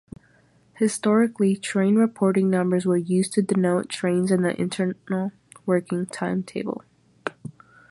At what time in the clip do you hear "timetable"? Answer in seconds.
6.07-6.83